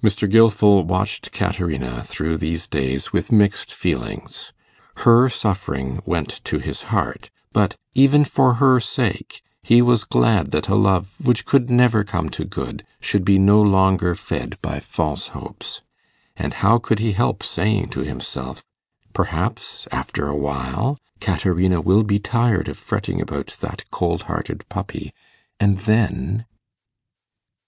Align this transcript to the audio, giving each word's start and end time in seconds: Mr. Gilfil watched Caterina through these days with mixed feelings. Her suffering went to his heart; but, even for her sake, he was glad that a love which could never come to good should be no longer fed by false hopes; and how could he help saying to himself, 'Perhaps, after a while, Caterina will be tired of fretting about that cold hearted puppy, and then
Mr. 0.00 0.30
Gilfil 0.30 0.84
watched 0.86 1.32
Caterina 1.32 2.04
through 2.04 2.36
these 2.38 2.68
days 2.68 3.12
with 3.12 3.32
mixed 3.32 3.74
feelings. 3.74 4.52
Her 4.98 5.28
suffering 5.28 6.00
went 6.06 6.40
to 6.44 6.60
his 6.60 6.82
heart; 6.94 7.30
but, 7.52 7.74
even 7.92 8.24
for 8.24 8.54
her 8.62 8.78
sake, 8.78 9.42
he 9.60 9.82
was 9.82 10.04
glad 10.04 10.52
that 10.52 10.68
a 10.68 10.76
love 10.76 11.16
which 11.20 11.46
could 11.46 11.68
never 11.68 12.04
come 12.04 12.28
to 12.28 12.44
good 12.44 12.86
should 13.00 13.24
be 13.24 13.40
no 13.40 13.60
longer 13.60 14.14
fed 14.14 14.56
by 14.62 14.78
false 14.78 15.26
hopes; 15.34 15.82
and 16.36 16.54
how 16.62 16.78
could 16.78 17.00
he 17.00 17.10
help 17.10 17.42
saying 17.42 17.88
to 17.88 18.02
himself, 18.04 18.64
'Perhaps, 19.12 19.88
after 19.90 20.28
a 20.28 20.36
while, 20.36 20.96
Caterina 21.20 21.80
will 21.80 22.04
be 22.04 22.20
tired 22.20 22.68
of 22.68 22.78
fretting 22.78 23.20
about 23.20 23.56
that 23.58 23.82
cold 23.90 24.22
hearted 24.22 24.64
puppy, 24.68 25.12
and 25.58 25.78
then 25.78 26.46